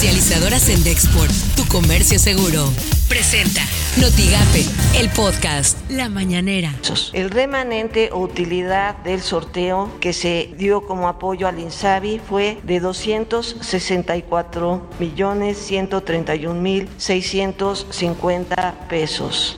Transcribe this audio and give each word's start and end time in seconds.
Comercializadoras 0.00 0.70
en 0.70 0.82
Dexport, 0.82 1.30
tu 1.56 1.66
comercio 1.66 2.18
seguro. 2.18 2.72
Presenta 3.06 3.60
Notigape, 4.00 4.64
el 4.98 5.10
podcast 5.10 5.76
La 5.90 6.08
Mañanera. 6.08 6.72
El 7.12 7.28
remanente 7.28 8.08
o 8.10 8.20
utilidad 8.20 8.96
del 9.04 9.20
sorteo 9.20 9.90
que 10.00 10.14
se 10.14 10.54
dio 10.56 10.86
como 10.86 11.06
apoyo 11.06 11.48
al 11.48 11.58
INSABI 11.58 12.18
fue 12.18 12.58
de 12.62 12.80
264 12.80 14.88
millones 14.98 15.58
131 15.58 16.58
mil 16.58 16.88
650 16.96 18.86
pesos. 18.88 19.54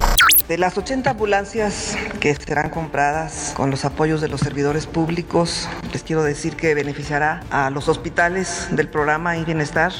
De 0.49 0.59
las 0.59 0.77
80 0.77 1.09
ambulancias 1.09 1.97
que 2.19 2.35
serán 2.35 2.71
compradas 2.71 3.53
con 3.55 3.71
los 3.71 3.85
apoyos 3.85 4.21
de 4.21 4.27
los 4.27 4.41
servidores 4.41 4.89
públicos, 4.89 5.69
les 5.93 6.03
quiero 6.03 6.25
decir 6.25 6.57
que 6.57 6.75
beneficiará 6.75 7.45
a 7.51 7.71
los 7.71 7.89
hospitales 7.89 8.67
del 8.73 8.89
programa 8.89 9.37
y 9.37 9.45
bienestar. 9.45 9.93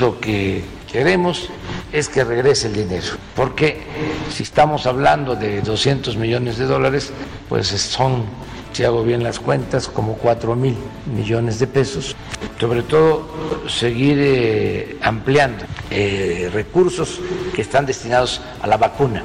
Lo 0.00 0.18
que 0.20 0.64
queremos 0.90 1.48
es 1.92 2.08
que 2.08 2.24
regrese 2.24 2.68
el 2.68 2.74
dinero, 2.74 3.06
porque 3.36 3.82
si 4.32 4.42
estamos 4.42 4.86
hablando 4.86 5.36
de 5.36 5.60
200 5.60 6.16
millones 6.16 6.58
de 6.58 6.64
dólares, 6.64 7.12
pues 7.48 7.68
son, 7.68 8.24
si 8.72 8.84
hago 8.84 9.04
bien 9.04 9.22
las 9.22 9.38
cuentas, 9.38 9.88
como 9.88 10.14
4 10.14 10.56
mil 10.56 10.76
millones 11.06 11.58
de 11.58 11.66
pesos. 11.66 12.16
Sobre 12.58 12.82
todo, 12.82 13.28
seguir 13.68 14.18
eh, 14.20 14.98
ampliando 15.02 15.64
eh, 15.90 16.50
recursos 16.52 17.20
que 17.54 17.62
están 17.62 17.86
destinados 17.86 18.40
a 18.62 18.66
la 18.66 18.76
vacuna. 18.76 19.22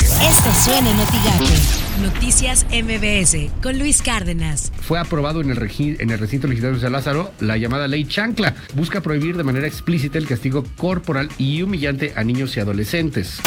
Esto 0.00 0.50
suena 0.64 0.90
en 0.90 1.83
Noticias 2.02 2.66
MBS 2.72 3.52
con 3.62 3.78
Luis 3.78 4.02
Cárdenas. 4.02 4.72
Fue 4.80 4.98
aprobado 4.98 5.40
en 5.40 5.50
el, 5.50 5.56
recinto 5.56 6.48
legislativo 6.48 6.74
de 6.74 6.80
San 6.80 6.92
Lázaro 6.92 7.32
la 7.38 7.56
llamada 7.56 7.86
ley 7.86 8.04
Chancla. 8.04 8.54
Busca 8.74 9.00
prohibir 9.00 9.36
de 9.36 9.44
manera 9.44 9.68
explícita 9.68 10.18
el 10.18 10.26
castigo 10.26 10.64
corporal 10.76 11.28
y 11.38 11.62
humillante 11.62 12.12
a 12.16 12.24
niños 12.24 12.56
y 12.56 12.60
adolescentes 12.60 13.40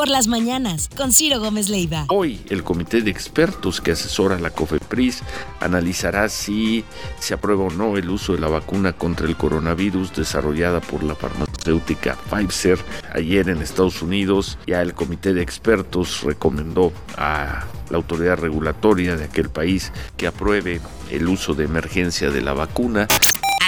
por 0.00 0.08
las 0.08 0.28
mañanas 0.28 0.88
con 0.96 1.12
Ciro 1.12 1.40
Gómez 1.40 1.68
Leiva. 1.68 2.06
Hoy 2.08 2.40
el 2.48 2.62
comité 2.62 3.02
de 3.02 3.10
expertos 3.10 3.82
que 3.82 3.92
asesora 3.92 4.40
la 4.40 4.48
COFEPRIS 4.48 5.22
analizará 5.60 6.30
si 6.30 6.86
se 7.18 7.34
aprueba 7.34 7.64
o 7.64 7.70
no 7.70 7.98
el 7.98 8.08
uso 8.08 8.32
de 8.32 8.38
la 8.38 8.48
vacuna 8.48 8.94
contra 8.94 9.26
el 9.26 9.36
coronavirus 9.36 10.14
desarrollada 10.14 10.80
por 10.80 11.02
la 11.02 11.14
farmacéutica 11.14 12.16
Pfizer. 12.30 12.78
Ayer 13.12 13.50
en 13.50 13.60
Estados 13.60 14.00
Unidos 14.00 14.56
ya 14.66 14.80
el 14.80 14.94
comité 14.94 15.34
de 15.34 15.42
expertos 15.42 16.22
recomendó 16.22 16.94
a 17.18 17.66
la 17.90 17.96
autoridad 17.98 18.38
regulatoria 18.38 19.16
de 19.16 19.24
aquel 19.24 19.50
país 19.50 19.92
que 20.16 20.26
apruebe 20.26 20.80
el 21.10 21.28
uso 21.28 21.52
de 21.52 21.64
emergencia 21.64 22.30
de 22.30 22.40
la 22.40 22.54
vacuna. 22.54 23.06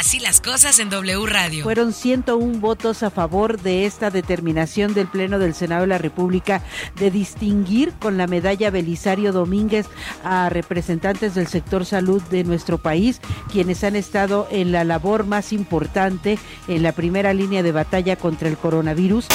Así 0.05 0.19
las 0.19 0.41
cosas 0.41 0.81
en 0.81 0.91
W 0.91 1.27
Radio. 1.27 1.63
Fueron 1.63 1.93
101 1.93 2.59
votos 2.59 3.05
a 3.05 3.11
favor 3.11 3.63
de 3.63 3.87
esta 3.87 4.11
determinación 4.11 4.95
del 4.95 5.07
Pleno 5.07 5.39
del 5.39 5.55
Senado 5.55 5.83
de 5.83 5.87
la 5.87 5.99
República 5.99 6.61
de 6.97 7.13
distinguir 7.13 7.93
con 8.01 8.19
la 8.19 8.27
medalla 8.27 8.73
Belisario 8.73 9.31
Domínguez 9.31 9.87
a 10.25 10.49
representantes 10.49 11.37
del 11.37 11.47
sector 11.47 11.87
salud 11.87 12.21
de 12.33 12.43
nuestro 12.43 12.79
país, 12.79 13.21
quienes 13.53 13.85
han 13.85 13.95
estado 13.95 14.49
en 14.51 14.73
la 14.73 14.83
labor 14.83 15.25
más 15.25 15.53
importante 15.53 16.37
en 16.67 16.83
la 16.83 16.91
primera 16.91 17.33
línea 17.33 17.63
de 17.63 17.71
batalla 17.71 18.17
contra 18.17 18.49
el 18.49 18.57
coronavirus. 18.57 19.29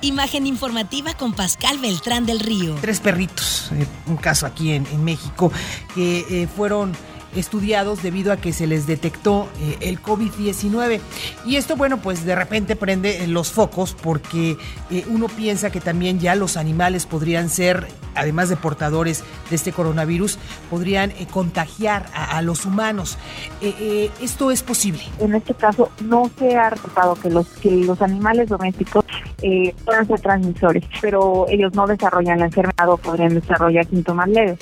Imagen 0.00 0.46
informativa 0.46 1.12
con 1.12 1.34
Pascal 1.34 1.78
Beltrán 1.78 2.24
del 2.24 2.40
Río. 2.40 2.76
Tres 2.80 3.00
perritos, 3.00 3.70
eh, 3.72 3.86
un 4.06 4.16
caso 4.16 4.46
aquí 4.46 4.72
en, 4.72 5.04
México, 5.04 5.52
que 5.94 6.24
eh, 6.30 6.48
fueron 6.56 6.96
estudiados 7.36 8.02
debido 8.02 8.32
a 8.32 8.36
que 8.36 8.52
se 8.52 8.66
les 8.66 8.86
detectó 8.86 9.48
eh, 9.60 9.76
el 9.80 10.02
COVID-19. 10.02 11.00
Y 11.44 11.56
esto, 11.56 11.76
bueno, 11.76 11.98
pues 11.98 12.24
de 12.24 12.34
repente 12.34 12.76
prende 12.76 13.24
eh, 13.24 13.26
los 13.26 13.50
focos 13.52 13.94
porque 14.00 14.56
eh, 14.90 15.04
uno 15.08 15.28
piensa 15.28 15.70
que 15.70 15.80
también 15.80 16.18
ya 16.18 16.34
los 16.34 16.56
animales 16.56 17.06
podrían 17.06 17.48
ser, 17.48 17.86
además 18.14 18.48
de 18.48 18.56
portadores 18.56 19.24
de 19.50 19.56
este 19.56 19.72
coronavirus, 19.72 20.38
podrían 20.70 21.12
contagiar 21.30 22.06
a, 22.14 22.40
los 22.42 22.64
humanos. 22.64 23.18
esto 23.60 24.50
es 24.50 24.62
posible. 24.62 25.02
En 25.18 25.34
este 25.34 25.54
caso, 25.54 25.90
no 26.02 26.30
se 26.38 26.56
ha 26.56 26.70
reportado 26.70 27.14
que 27.14 27.30
los, 27.30 27.46
que 27.48 27.70
los 27.70 28.00
animales 28.00 28.48
domésticos 28.48 29.04
puedan 29.84 30.06
ser 30.06 30.20
transmisores, 30.20 30.84
pero 31.00 31.46
ellos 31.48 31.74
no 31.74 31.86
desarrollan 31.86 32.40
la 32.40 32.46
enfermedad 32.46 32.88
o 32.88 32.96
podrían 32.96 33.34
desarrollar 33.34 33.86
síntomas 33.86 34.28
leves. 34.28 34.58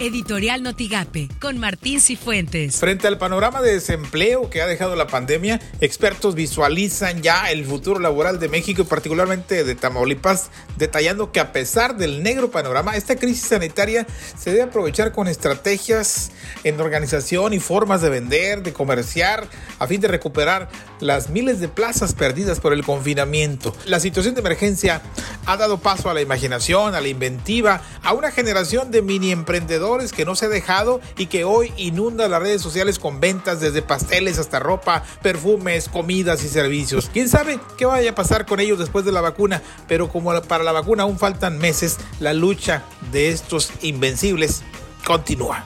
Editorial 0.00 0.62
Notigape, 0.62 1.28
con 1.42 1.58
Martín 1.58 2.00
Cifuentes. 2.00 2.80
Frente 2.80 3.06
al 3.06 3.18
panorama 3.18 3.60
de 3.60 3.74
desempleo 3.74 4.48
que 4.48 4.62
ha 4.62 4.66
dejado 4.66 4.96
la 4.96 5.06
pandemia, 5.06 5.60
expertos 5.82 6.34
visualizan 6.34 7.20
ya 7.20 7.50
el 7.50 7.66
futuro 7.66 8.00
laboral 8.00 8.40
de 8.40 8.48
México 8.48 8.80
y 8.80 8.86
particularmente 8.86 9.62
de 9.62 9.74
Tamaulipas, 9.74 10.48
detallando 10.78 11.32
que 11.32 11.40
a 11.40 11.52
pesar 11.52 11.98
del 11.98 12.22
negro 12.22 12.50
panorama, 12.50 12.96
esta 12.96 13.16
crisis 13.16 13.48
sanitaria 13.48 14.06
se 14.38 14.52
debe 14.52 14.62
aprovechar 14.62 15.12
con 15.12 15.28
estrategias 15.28 16.30
en 16.64 16.80
organización 16.80 17.52
y 17.52 17.60
formas 17.60 18.00
de 18.00 18.08
vender, 18.08 18.62
de 18.62 18.72
comerciar, 18.72 19.46
a 19.78 19.86
fin 19.86 20.00
de 20.00 20.08
recuperar 20.08 20.70
las 21.00 21.28
miles 21.28 21.60
de 21.60 21.68
plazas 21.68 22.14
perdidas 22.14 22.58
por 22.58 22.72
el 22.72 22.84
confinamiento. 22.86 23.76
La 23.84 24.00
situación 24.00 24.34
de 24.34 24.40
emergencia 24.40 25.02
ha 25.44 25.58
dado 25.58 25.76
paso 25.76 26.08
a 26.08 26.14
la 26.14 26.22
imaginación, 26.22 26.94
a 26.94 27.02
la 27.02 27.08
inventiva, 27.08 27.82
a 28.02 28.14
una 28.14 28.30
generación 28.30 28.90
de 28.90 29.02
mini 29.02 29.30
emprendedores 29.30 29.89
que 29.90 30.24
no 30.24 30.36
se 30.36 30.46
ha 30.46 30.48
dejado 30.48 31.00
y 31.18 31.26
que 31.26 31.42
hoy 31.42 31.72
inunda 31.76 32.28
las 32.28 32.40
redes 32.40 32.62
sociales 32.62 33.00
con 33.00 33.18
ventas 33.18 33.60
desde 33.60 33.82
pasteles 33.82 34.38
hasta 34.38 34.60
ropa, 34.60 35.02
perfumes, 35.20 35.88
comidas 35.88 36.44
y 36.44 36.48
servicios. 36.48 37.10
¿Quién 37.12 37.28
sabe 37.28 37.58
qué 37.76 37.86
vaya 37.86 38.12
a 38.12 38.14
pasar 38.14 38.46
con 38.46 38.60
ellos 38.60 38.78
después 38.78 39.04
de 39.04 39.10
la 39.10 39.20
vacuna? 39.20 39.62
Pero 39.88 40.08
como 40.08 40.40
para 40.42 40.62
la 40.62 40.70
vacuna 40.72 41.02
aún 41.02 41.18
faltan 41.18 41.58
meses, 41.58 41.98
la 42.20 42.32
lucha 42.32 42.84
de 43.10 43.30
estos 43.30 43.72
invencibles 43.82 44.62
continúa. 45.04 45.64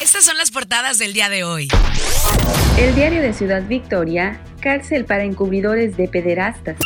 Estas 0.00 0.24
son 0.24 0.36
las 0.36 0.50
portadas 0.50 0.98
del 0.98 1.12
día 1.12 1.28
de 1.28 1.44
hoy. 1.44 1.68
El 2.78 2.94
diario 2.96 3.22
de 3.22 3.32
Ciudad 3.32 3.62
Victoria 3.68 4.40
Cárcel 4.68 5.06
para 5.06 5.24
encubridores 5.24 5.96
de 5.96 6.08
pederastas. 6.08 6.76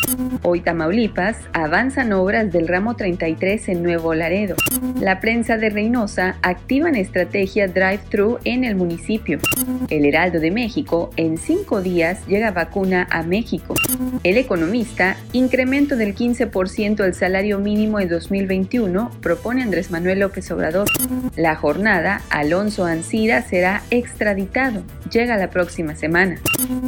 Hoy 0.43 0.61
Tamaulipas 0.61 1.37
avanzan 1.53 2.13
obras 2.13 2.53
del 2.53 2.69
ramo 2.69 2.95
33 2.95 3.71
en 3.71 3.83
Nuevo 3.83 4.15
Laredo. 4.15 4.55
La 5.01 5.19
prensa 5.19 5.57
de 5.57 5.69
Reynosa 5.69 6.37
activan 6.43 6.95
estrategia 6.95 7.67
drive-thru 7.67 8.39
en 8.45 8.63
el 8.63 8.77
municipio. 8.77 9.41
El 9.91 10.07
Heraldo 10.07 10.39
de 10.39 10.53
México 10.53 11.11
en 11.17 11.39
cinco 11.39 11.83
días 11.83 12.25
llega 12.29 12.53
vacuna 12.53 13.09
a 13.11 13.25
México. 13.25 13.75
El 14.23 14.37
economista 14.37 15.17
incremento 15.33 15.97
del 15.97 16.15
15% 16.15 17.01
al 17.01 17.15
salario 17.15 17.59
mínimo 17.59 17.99
en 17.99 18.09
2021 18.09 19.11
propone 19.21 19.65
Andrés 19.65 19.91
Manuel 19.91 20.21
López 20.21 20.49
Obrador. 20.53 20.87
La 21.35 21.57
jornada 21.57 22.23
Alonso 22.31 22.85
Ancira 22.85 23.43
será 23.43 23.83
extraditado. 23.91 24.85
Llega 25.11 25.37
la 25.37 25.51
próxima 25.51 25.97
semana. 25.97 26.41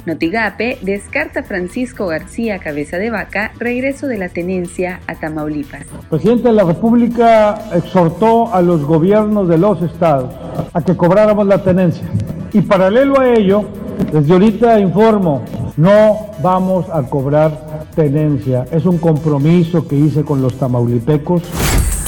Notigape 0.07 0.79
descarta 0.85 1.43
Francisco 1.43 2.07
García 2.07 2.59
Cabeza 2.59 2.99
de 2.99 3.11
Vaca 3.11 3.53
regreso 3.59 4.07
de 4.07 4.19
la 4.19 4.29
tenencia 4.29 5.01
a 5.07 5.15
Tamaulipas. 5.15 5.83
El 5.83 6.09
presidente 6.09 6.49
de 6.49 6.55
la 6.55 6.65
República 6.65 7.71
exhortó 7.75 8.55
a 8.55 8.61
los 8.61 8.83
gobiernos 8.85 9.49
de 9.49 9.59
los 9.59 9.83
estados 9.83 10.33
a 10.73 10.83
que 10.83 10.97
cobráramos 10.97 11.47
la 11.47 11.63
tenencia. 11.63 12.07
Y 12.53 12.61
paralelo 12.61 13.21
a 13.21 13.29
ello, 13.31 13.69
desde 14.13 14.33
ahorita 14.33 14.79
informo, 14.79 15.45
no 15.77 16.31
vamos 16.43 16.87
a 16.93 17.03
cobrar 17.03 17.87
tenencia. 17.95 18.65
Es 18.71 18.85
un 18.85 18.99
compromiso 18.99 19.89
que 19.89 19.97
hice 19.97 20.23
con 20.23 20.43
los 20.43 20.59
tamaulipecos. 20.59 21.43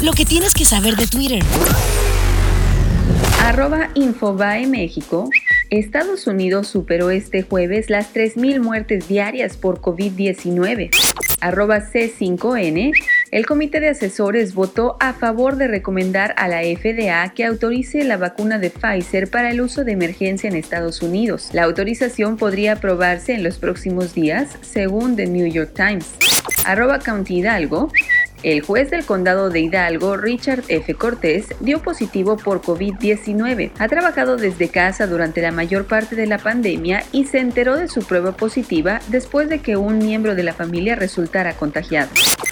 Lo 0.02 0.12
que 0.12 0.24
tienes 0.24 0.52
que 0.52 0.64
saber 0.64 0.96
de 0.96 1.06
Twitter. 1.06 1.42
Arroba 3.42 3.88
Infobae 3.94 4.66
México 4.66 5.28
Estados 5.70 6.26
Unidos 6.26 6.68
superó 6.68 7.10
este 7.10 7.42
jueves 7.42 7.90
las 7.90 8.14
3.000 8.14 8.60
muertes 8.60 9.08
diarias 9.08 9.56
por 9.56 9.80
COVID-19. 9.80 10.90
Arroba 11.40 11.80
C5N, 11.80 12.92
el 13.32 13.46
comité 13.46 13.80
de 13.80 13.88
asesores 13.88 14.54
votó 14.54 14.96
a 15.00 15.12
favor 15.12 15.56
de 15.56 15.68
recomendar 15.68 16.34
a 16.38 16.48
la 16.48 16.60
FDA 16.62 17.32
que 17.34 17.44
autorice 17.44 18.04
la 18.04 18.16
vacuna 18.16 18.58
de 18.58 18.70
Pfizer 18.70 19.28
para 19.28 19.50
el 19.50 19.60
uso 19.60 19.84
de 19.84 19.92
emergencia 19.92 20.48
en 20.48 20.56
Estados 20.56 21.02
Unidos. 21.02 21.50
La 21.52 21.64
autorización 21.64 22.36
podría 22.36 22.74
aprobarse 22.74 23.34
en 23.34 23.42
los 23.42 23.58
próximos 23.58 24.14
días, 24.14 24.58
según 24.62 25.16
The 25.16 25.26
New 25.26 25.46
York 25.46 25.72
Times. 25.74 26.06
Arroba 26.64 27.00
County 27.00 27.38
Hidalgo, 27.38 27.90
el 28.42 28.60
juez 28.60 28.90
del 28.90 29.04
condado 29.04 29.50
de 29.50 29.60
Hidalgo, 29.60 30.16
Richard 30.16 30.64
F. 30.68 30.94
Cortés, 30.94 31.46
dio 31.60 31.80
positivo 31.80 32.36
por 32.36 32.62
COVID-19. 32.62 33.72
Ha 33.78 33.88
trabajado 33.88 34.36
desde 34.36 34.68
casa 34.68 35.06
durante 35.06 35.42
la 35.42 35.52
mayor 35.52 35.86
parte 35.86 36.16
de 36.16 36.26
la 36.26 36.38
pandemia 36.38 37.04
y 37.12 37.26
se 37.26 37.38
enteró 37.38 37.76
de 37.76 37.88
su 37.88 38.02
prueba 38.02 38.32
positiva 38.32 39.00
después 39.08 39.48
de 39.48 39.60
que 39.60 39.76
un 39.76 39.98
miembro 39.98 40.34
de 40.34 40.42
la 40.42 40.52
familia 40.52 40.96
resultara 40.96 41.54
contagiado. 41.54 42.10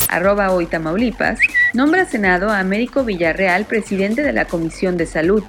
Arroba 0.09 0.53
hoy 0.53 0.67
Tamaulipas, 0.67 1.39
nombra 1.73 2.05
Senado 2.05 2.51
a 2.51 2.61
Américo 2.61 3.05
Villarreal 3.05 3.65
presidente 3.65 4.23
de 4.23 4.33
la 4.33 4.45
Comisión 4.45 4.97
de 4.97 5.07
Salud. 5.07 5.43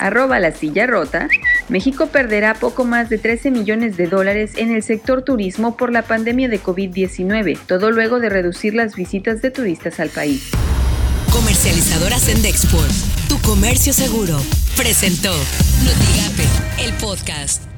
Arroba 0.00 0.38
la 0.38 0.52
silla 0.52 0.86
rota, 0.86 1.28
México 1.70 2.08
perderá 2.08 2.54
poco 2.54 2.84
más 2.84 3.08
de 3.08 3.18
13 3.18 3.50
millones 3.52 3.96
de 3.96 4.08
dólares 4.08 4.52
en 4.56 4.72
el 4.74 4.82
sector 4.82 5.22
turismo 5.22 5.76
por 5.76 5.92
la 5.92 6.02
pandemia 6.02 6.48
de 6.48 6.60
COVID-19, 6.60 7.58
todo 7.66 7.92
luego 7.92 8.18
de 8.18 8.28
reducir 8.28 8.74
las 8.74 8.96
visitas 8.96 9.40
de 9.40 9.50
turistas 9.50 10.00
al 10.00 10.10
país. 10.10 10.50
Comercializadora 11.32 12.18
Sendexport, 12.18 12.90
tu 13.28 13.38
comercio 13.38 13.92
seguro, 13.92 14.36
presentó 14.76 15.32
Notigape, 15.84 16.84
el 16.84 16.92
podcast. 16.94 17.69